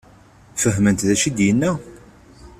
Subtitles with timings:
[0.61, 1.71] Fehment d acu i d-yenna?